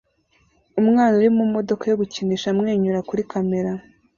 Umwana 0.79 1.13
uri 1.19 1.29
mumodoka 1.37 1.83
yo 1.87 1.97
gukinisha 2.01 2.47
amwenyura 2.49 2.99
kuri 3.09 3.21
kamera 3.31 3.71